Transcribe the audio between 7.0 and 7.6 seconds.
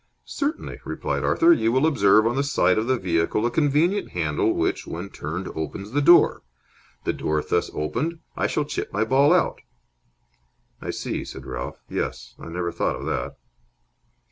The door